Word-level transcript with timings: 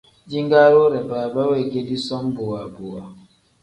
Jingaari 0.29 0.75
wire 0.81 1.01
baaba 1.09 1.41
weegedi 1.51 1.95
som 2.05 2.23
bowa 2.35 2.61
bowa. 2.75 3.03